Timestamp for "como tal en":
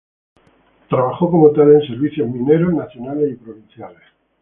1.29-1.81